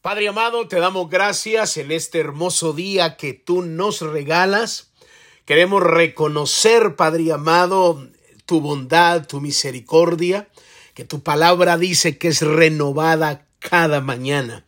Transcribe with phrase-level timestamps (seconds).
[0.00, 4.92] Padre amado, te damos gracias en este hermoso día que tú nos regalas.
[5.44, 8.06] Queremos reconocer, Padre amado,
[8.46, 10.48] tu bondad, tu misericordia,
[10.94, 14.64] que tu palabra dice que es renovada cada mañana.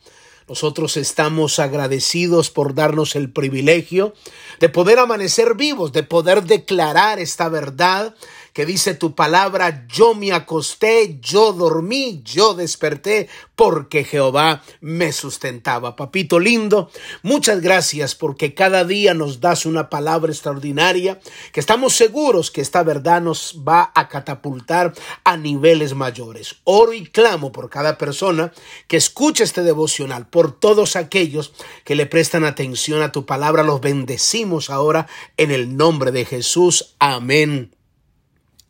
[0.49, 4.15] Nosotros estamos agradecidos por darnos el privilegio
[4.59, 8.17] de poder amanecer vivos, de poder declarar esta verdad
[8.53, 13.29] que dice tu palabra, yo me acosté, yo dormí, yo desperté,
[13.61, 15.95] porque Jehová me sustentaba.
[15.95, 16.91] Papito lindo,
[17.23, 21.21] muchas gracias porque cada día nos das una palabra extraordinaria,
[21.53, 24.95] que estamos seguros que esta verdad nos va a catapultar
[25.25, 26.57] a niveles mayores.
[26.65, 28.53] Oro y clamo por cada persona
[28.89, 31.53] que escuche este devocional, por todos aquellos
[31.85, 35.07] que le prestan atención a tu palabra, los bendecimos ahora
[35.37, 36.95] en el nombre de Jesús.
[36.99, 37.80] Amén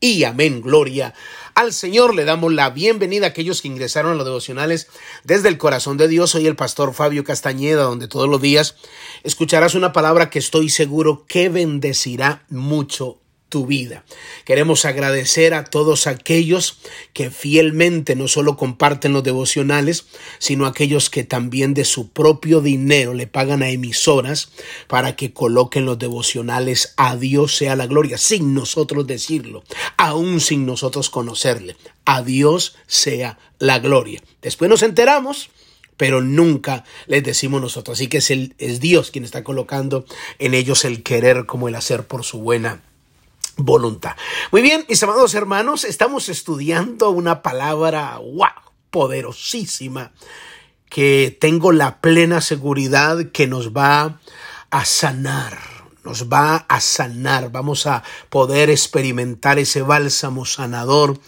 [0.01, 1.15] y amén, gloria
[1.55, 2.15] al Señor.
[2.15, 4.89] Le damos la bienvenida a aquellos que ingresaron a los devocionales
[5.25, 6.31] desde el corazón de Dios.
[6.31, 8.77] Soy el pastor Fabio Castañeda, donde todos los días
[9.25, 13.19] escucharás una palabra que estoy seguro que bendecirá mucho
[13.51, 14.05] tu vida.
[14.47, 16.79] Queremos agradecer a todos aquellos
[17.13, 20.07] que fielmente no solo comparten los devocionales,
[20.39, 24.53] sino aquellos que también de su propio dinero le pagan a emisoras
[24.87, 29.65] para que coloquen los devocionales a Dios sea la gloria, sin nosotros decirlo,
[29.99, 31.77] aún sin nosotros conocerle.
[32.07, 34.23] A Dios sea la gloria.
[34.41, 35.51] Después nos enteramos
[35.97, 37.99] pero nunca les decimos nosotros.
[37.99, 40.07] Así que es, el, es Dios quien está colocando
[40.39, 42.81] en ellos el querer como el hacer por su buena
[43.57, 44.17] voluntad.
[44.53, 48.49] Muy bien, mis amados hermanos, estamos estudiando una palabra, wow,
[48.91, 50.13] poderosísima,
[50.89, 54.21] que tengo la plena seguridad que nos va
[54.71, 55.59] a sanar,
[56.05, 61.19] nos va a sanar, vamos a poder experimentar ese bálsamo sanador,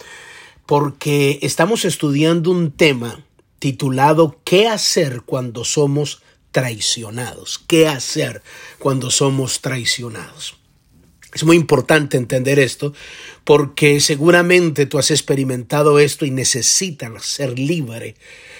[0.66, 3.24] porque estamos estudiando un tema
[3.58, 7.58] titulado ¿Qué hacer cuando somos traicionados?
[7.66, 8.42] ¿Qué hacer
[8.78, 10.61] cuando somos traicionados?
[11.42, 12.92] Es muy importante entender esto
[13.42, 18.14] porque seguramente tú has experimentado esto y necesitas ser libre,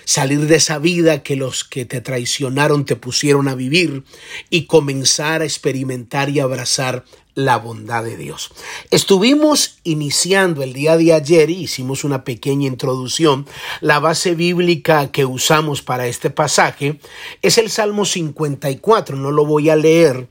[0.05, 4.03] salir de esa vida que los que te traicionaron te pusieron a vivir
[4.51, 7.05] y comenzar a experimentar y abrazar
[7.37, 8.51] la bondad de Dios.
[8.91, 13.47] Estuvimos iniciando el día de ayer y hicimos una pequeña introducción.
[13.81, 16.99] La base bíblica que usamos para este pasaje
[17.43, 19.17] es el Salmo 54.
[19.17, 20.27] No lo voy a leer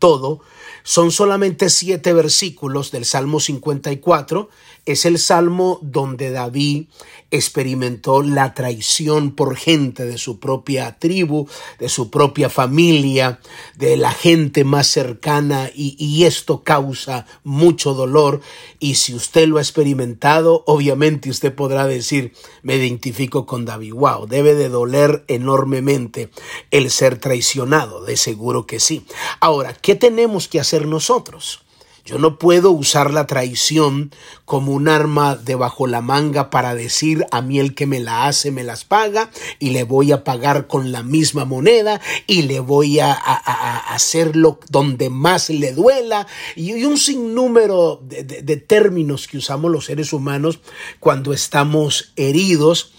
[0.00, 0.42] todo,
[0.86, 4.50] son solamente siete versículos del Salmo 54.
[4.86, 6.84] Es el salmo donde David
[7.30, 13.40] experimentó la traición por gente de su propia tribu, de su propia familia,
[13.76, 18.40] de la gente más cercana y, esto causa mucho dolor.
[18.78, 23.94] Y si usted lo ha experimentado, obviamente usted podrá decir, me identifico con David.
[23.94, 26.30] Wow, debe de doler enormemente
[26.70, 29.04] el ser traicionado, de seguro que sí.
[29.40, 30.84] Ahora, ¿qué tenemos que hacer?
[30.86, 31.60] nosotros.
[32.04, 34.10] Yo no puedo usar la traición
[34.44, 38.50] como un arma debajo la manga para decir a mí el que me la hace
[38.50, 43.00] me las paga y le voy a pagar con la misma moneda y le voy
[43.00, 46.26] a, hacerlo donde más le duela.
[46.56, 50.60] Y, un sinnúmero de, de, términos que usamos los seres humanos
[51.00, 52.92] cuando estamos heridos.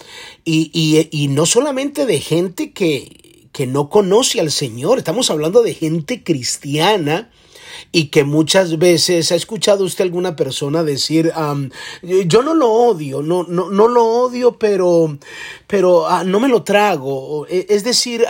[0.45, 5.61] Y, y, y no solamente de gente que, que no conoce al Señor, estamos hablando
[5.61, 7.29] de gente cristiana
[7.95, 11.31] y que muchas veces ha escuchado usted alguna persona decir
[12.25, 15.17] yo no lo odio no no no lo odio pero
[15.65, 18.25] pero ah, no me lo trago e, es decir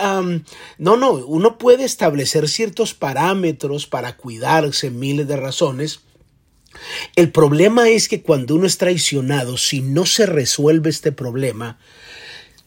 [0.78, 6.00] no no uno puede establecer ciertos parámetros para cuidarse miles de razones.
[7.16, 11.80] El problema es que cuando uno es traicionado si no se resuelve este problema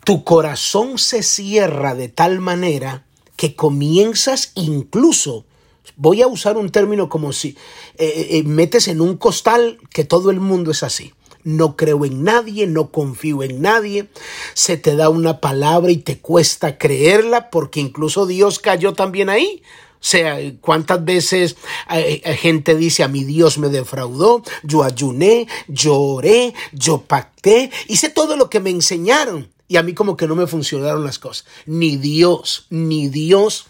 [0.04, 3.06] tu corazón se cierra de tal manera
[3.38, 5.46] que comienzas incluso
[5.96, 10.04] voy a usar un término como si eh, eh, eh, metes en un costal que
[10.04, 11.14] todo el mundo es así.
[11.44, 14.08] No creo en nadie, no confío en nadie.
[14.54, 19.64] Se te da una palabra y te cuesta creerla porque incluso Dios cayó también ahí.
[19.94, 21.58] O sea, ¿cuántas veces
[22.40, 24.44] gente dice a mi Dios me defraudó?
[24.64, 30.18] Yo ayuné, lloré, yo pacté, hice todo lo que me enseñaron y a mí como
[30.18, 31.46] que no me funcionaron las cosas.
[31.66, 33.68] Ni Dios, ni Dios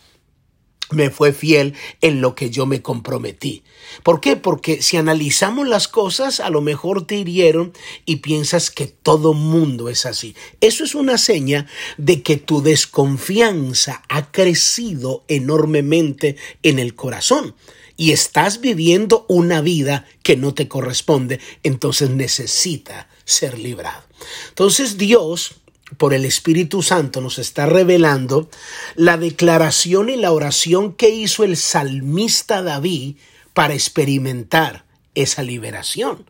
[0.92, 3.64] me fue fiel en lo que yo me comprometí.
[4.04, 4.36] ¿Por qué?
[4.36, 7.74] Porque si analizamos las cosas, a lo mejor te hirieron
[8.06, 10.36] y piensas que todo mundo es así.
[10.62, 11.68] Eso es una seña
[11.98, 17.56] de que tu desconfianza ha crecido enormemente en el corazón
[17.96, 24.04] y estás viviendo una vida que no te corresponde, entonces necesita ser librado.
[24.48, 25.56] Entonces Dios
[25.98, 28.50] por el Espíritu Santo nos está revelando
[28.96, 33.16] la declaración y la oración que hizo el salmista David
[33.54, 36.30] para experimentar esa liberación,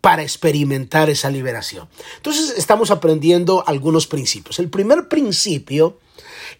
[0.00, 1.88] para experimentar esa liberación.
[2.16, 4.58] Entonces estamos aprendiendo algunos principios.
[4.58, 5.98] El primer principio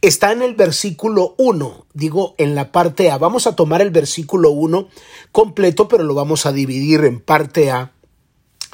[0.02, 3.18] está en el versículo 1, digo en la parte A.
[3.18, 4.88] Vamos a tomar el versículo 1
[5.32, 7.93] completo, pero lo vamos a dividir en parte A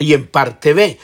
[0.00, 0.98] y en parte B.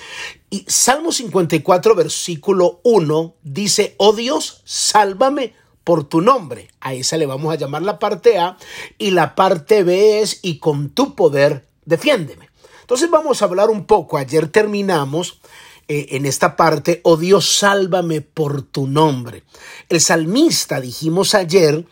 [0.50, 5.54] Y Salmo 54, versículo 1 dice, oh Dios, sálvame
[5.84, 6.68] por tu nombre.
[6.80, 8.56] A esa le vamos a llamar la parte A
[8.98, 12.48] y la parte B es, y con tu poder, defiéndeme.
[12.80, 14.16] Entonces vamos a hablar un poco.
[14.16, 15.40] Ayer terminamos
[15.88, 19.44] eh, en esta parte, oh Dios, sálvame por tu nombre.
[19.90, 21.84] El salmista, dijimos ayer,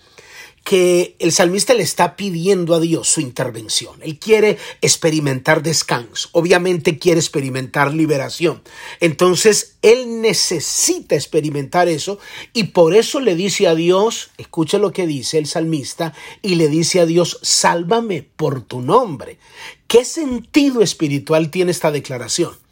[0.64, 4.00] que el salmista le está pidiendo a Dios su intervención.
[4.00, 8.62] Él quiere experimentar descanso, obviamente quiere experimentar liberación.
[9.00, 12.18] Entonces, él necesita experimentar eso
[12.54, 16.68] y por eso le dice a Dios, escucha lo que dice el salmista, y le
[16.68, 19.38] dice a Dios, sálvame por tu nombre.
[19.86, 22.63] ¿Qué sentido espiritual tiene esta declaración?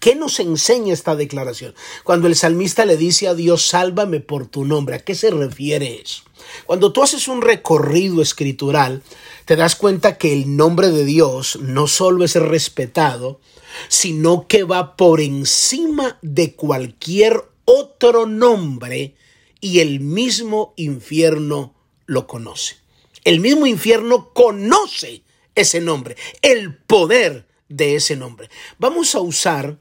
[0.00, 1.74] ¿Qué nos enseña esta declaración?
[2.04, 6.00] Cuando el salmista le dice a Dios, sálvame por tu nombre, ¿a qué se refiere
[6.00, 6.22] eso?
[6.66, 9.02] Cuando tú haces un recorrido escritural,
[9.44, 13.40] te das cuenta que el nombre de Dios no solo es respetado,
[13.88, 19.16] sino que va por encima de cualquier otro nombre
[19.60, 21.74] y el mismo infierno
[22.06, 22.76] lo conoce.
[23.24, 25.22] El mismo infierno conoce
[25.56, 28.48] ese nombre, el poder de ese nombre.
[28.78, 29.78] Vamos a usar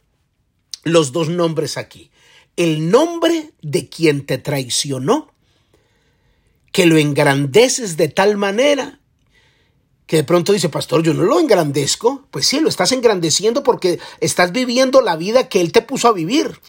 [0.87, 2.11] los dos nombres aquí.
[2.55, 5.33] El nombre de quien te traicionó,
[6.71, 8.99] que lo engrandeces de tal manera
[10.07, 12.25] que de pronto dice, pastor, yo no lo engrandezco.
[12.31, 16.13] Pues sí, lo estás engrandeciendo porque estás viviendo la vida que él te puso a
[16.13, 16.59] vivir.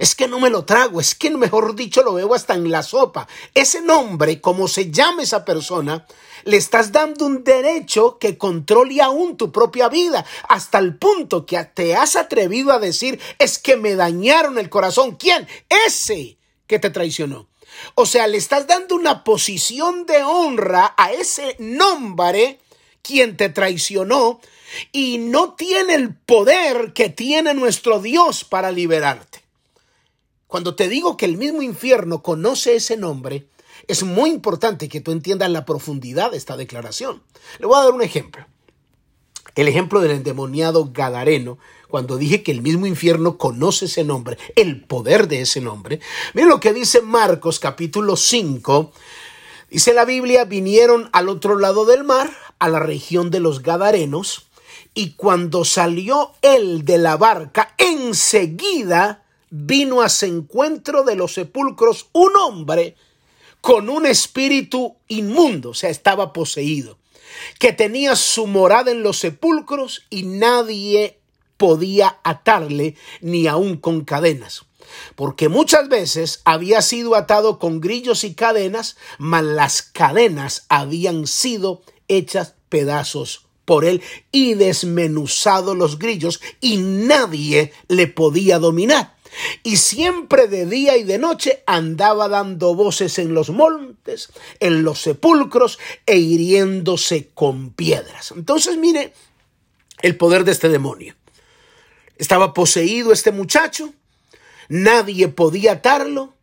[0.00, 2.82] Es que no me lo trago, es que mejor dicho lo veo hasta en la
[2.82, 3.28] sopa.
[3.52, 6.06] Ese nombre, como se llama esa persona,
[6.44, 11.62] le estás dando un derecho que controle aún tu propia vida, hasta el punto que
[11.74, 15.16] te has atrevido a decir, es que me dañaron el corazón.
[15.16, 15.46] ¿Quién?
[15.86, 17.48] Ese que te traicionó.
[17.94, 22.58] O sea, le estás dando una posición de honra a ese nombre
[23.02, 24.40] quien te traicionó
[24.92, 29.49] y no tiene el poder que tiene nuestro Dios para liberarte.
[30.50, 33.46] Cuando te digo que el mismo infierno conoce ese nombre,
[33.86, 37.22] es muy importante que tú entiendas la profundidad de esta declaración.
[37.60, 38.44] Le voy a dar un ejemplo.
[39.54, 41.58] El ejemplo del endemoniado Gadareno,
[41.88, 46.00] cuando dije que el mismo infierno conoce ese nombre, el poder de ese nombre.
[46.34, 48.90] Miren lo que dice Marcos capítulo 5.
[49.70, 54.48] Dice la Biblia, vinieron al otro lado del mar, a la región de los Gadarenos,
[54.94, 59.19] y cuando salió él de la barca, enseguida
[59.50, 62.96] vino a su encuentro de los sepulcros un hombre
[63.60, 66.98] con un espíritu inmundo, o sea, estaba poseído,
[67.58, 71.18] que tenía su morada en los sepulcros y nadie
[71.56, 74.64] podía atarle ni aun con cadenas.
[75.14, 81.82] Porque muchas veces había sido atado con grillos y cadenas, mas las cadenas habían sido
[82.08, 84.02] hechas pedazos por él
[84.32, 89.19] y desmenuzado los grillos y nadie le podía dominar.
[89.62, 95.00] Y siempre de día y de noche andaba dando voces en los montes, en los
[95.00, 98.32] sepulcros e hiriéndose con piedras.
[98.32, 99.12] Entonces mire
[100.02, 101.14] el poder de este demonio.
[102.16, 103.92] Estaba poseído este muchacho,
[104.68, 106.34] nadie podía atarlo,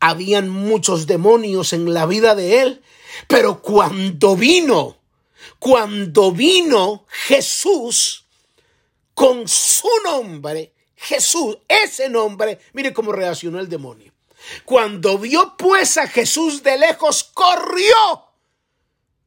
[0.00, 2.82] habían muchos demonios en la vida de él,
[3.26, 4.98] pero cuando vino,
[5.58, 8.24] cuando vino Jesús
[9.14, 10.73] con su nombre,
[11.04, 14.12] Jesús, ese nombre, mire cómo reaccionó el demonio.
[14.64, 18.24] Cuando vio pues a Jesús de lejos, corrió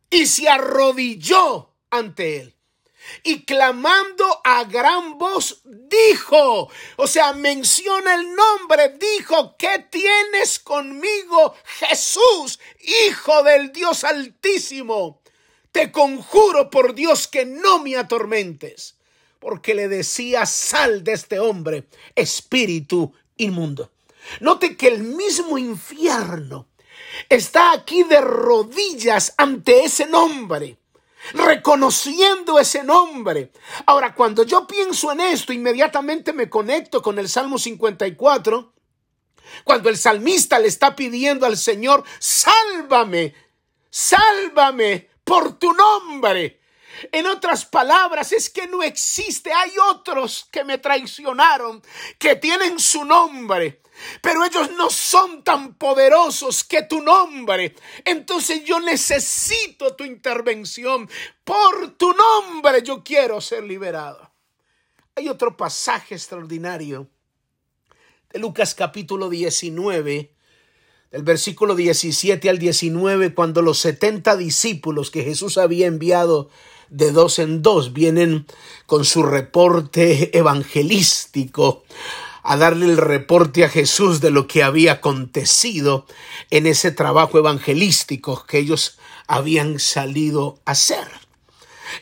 [0.10, 2.56] y se arrodilló ante él.
[3.24, 11.56] Y clamando a gran voz, dijo, o sea, menciona el nombre, dijo, ¿qué tienes conmigo,
[11.64, 12.60] Jesús,
[13.08, 15.22] Hijo del Dios Altísimo?
[15.72, 18.97] Te conjuro por Dios que no me atormentes
[19.40, 23.92] porque le decía, sal de este hombre, espíritu inmundo.
[24.40, 26.68] Note que el mismo infierno
[27.30, 30.78] está aquí de rodillas ante ese nombre,
[31.34, 33.52] reconociendo ese nombre.
[33.86, 38.74] Ahora, cuando yo pienso en esto, inmediatamente me conecto con el Salmo 54,
[39.64, 43.34] cuando el salmista le está pidiendo al Señor, sálvame,
[43.90, 46.60] sálvame por tu nombre.
[47.12, 49.52] En otras palabras, es que no existe.
[49.54, 51.82] Hay otros que me traicionaron,
[52.18, 53.82] que tienen su nombre,
[54.22, 57.76] pero ellos no son tan poderosos que tu nombre.
[58.06, 61.10] Entonces yo necesito tu intervención.
[61.44, 64.32] Por tu nombre yo quiero ser liberado.
[65.16, 67.10] Hay otro pasaje extraordinario
[68.32, 70.38] de Lucas capítulo 19
[71.12, 76.50] del versículo 17 al 19, cuando los 70 discípulos que Jesús había enviado
[76.90, 78.46] de dos en dos vienen
[78.86, 81.84] con su reporte evangelístico
[82.44, 86.06] a darle el reporte a Jesús de lo que había acontecido
[86.50, 91.08] en ese trabajo evangelístico que ellos habían salido a hacer.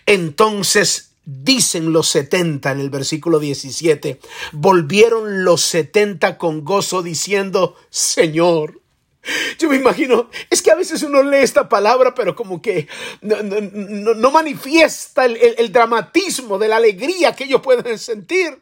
[0.06, 4.20] Entonces dicen los setenta en el versículo 17,
[4.52, 8.82] volvieron los setenta con gozo diciendo, Señor,
[9.60, 12.88] yo me imagino, es que a veces uno lee esta palabra, pero como que
[13.22, 18.62] no, manifiesta el, el, dramatismo de la alegría que ellos pueden sentir.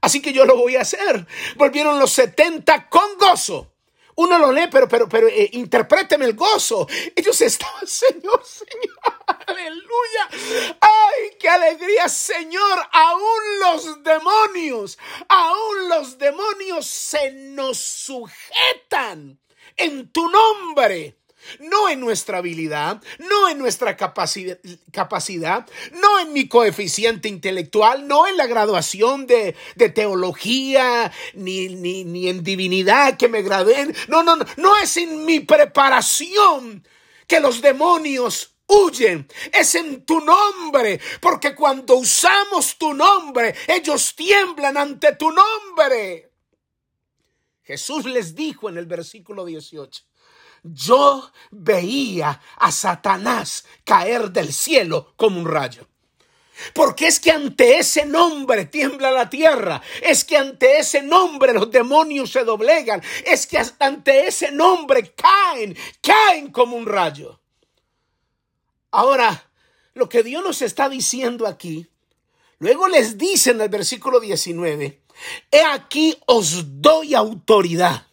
[0.00, 1.26] Así que yo lo voy a hacer.
[1.56, 3.72] Volvieron los 70 con gozo.
[4.14, 6.86] Uno lo lee, pero, pero, pero, eh, el gozo.
[7.16, 8.98] Ellos estaban, Señor, Señor,
[9.46, 10.76] aleluya.
[10.80, 12.78] Ay, qué alegría, Señor.
[12.92, 19.41] Aún los demonios, aún los demonios se nos sujetan
[19.82, 21.16] en tu nombre.
[21.58, 24.58] No en nuestra habilidad, no en nuestra capacidad,
[24.92, 25.68] capacidad,
[26.00, 32.28] no en mi coeficiente intelectual, no en la graduación de, de teología, ni, ni, ni,
[32.28, 33.92] en divinidad que me gradué.
[34.06, 36.86] No, no, no, no es en mi preparación
[37.26, 44.76] que los demonios huyen, es en tu nombre, porque cuando usamos tu nombre, ellos tiemblan
[44.76, 46.31] ante tu nombre.
[47.72, 50.02] Jesús les dijo en el versículo 18,
[50.62, 55.88] yo veía a Satanás caer del cielo como un rayo.
[56.74, 61.70] Porque es que ante ese nombre tiembla la tierra, es que ante ese nombre los
[61.70, 67.40] demonios se doblegan, es que ante ese nombre caen, caen como un rayo.
[68.90, 69.50] Ahora,
[69.94, 71.88] lo que Dios nos está diciendo aquí,
[72.58, 75.01] luego les dice en el versículo 19,
[75.50, 78.06] He aquí os doy autoridad.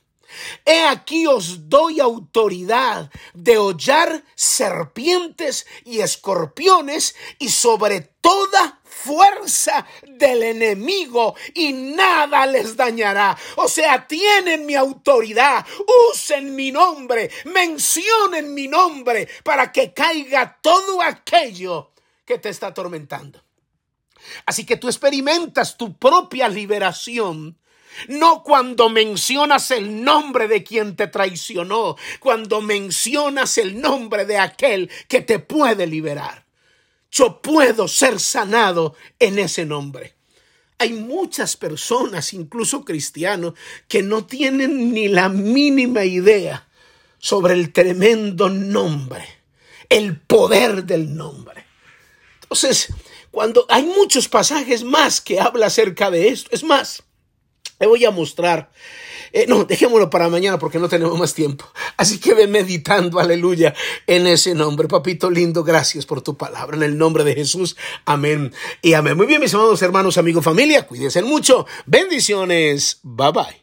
[0.66, 10.44] He aquí os doy autoridad de hollar serpientes y escorpiones y sobre toda fuerza del
[10.44, 13.38] enemigo y nada les dañará.
[13.56, 15.66] O sea, tienen mi autoridad,
[16.12, 21.92] usen mi nombre, mencionen mi nombre para que caiga todo aquello
[22.26, 23.42] que te está atormentando.
[24.46, 27.58] Así que tú experimentas tu propia liberación.
[28.08, 34.90] No cuando mencionas el nombre de quien te traicionó, cuando mencionas el nombre de aquel
[35.08, 36.46] que te puede liberar.
[37.12, 40.16] Yo puedo ser sanado en ese nombre.
[40.78, 43.54] Hay muchas personas, incluso cristianos,
[43.88, 46.70] que no tienen ni la mínima idea
[47.18, 49.26] sobre el tremendo nombre,
[49.90, 51.66] el poder del nombre.
[52.44, 52.94] Entonces,
[53.32, 56.50] cuando hay muchos pasajes más que habla acerca de esto.
[56.52, 57.04] Es más,
[57.80, 58.72] le voy a mostrar.
[59.32, 61.66] Eh, no, dejémoslo para mañana porque no tenemos más tiempo.
[61.98, 63.74] Así que ve meditando, aleluya,
[64.08, 64.88] en ese nombre.
[64.88, 66.76] Papito lindo, gracias por tu palabra.
[66.76, 69.16] En el nombre de Jesús, amén y amén.
[69.16, 71.66] Muy bien, mis amados hermanos, amigos, familia, cuídense mucho.
[71.86, 73.00] Bendiciones.
[73.04, 73.59] Bye bye.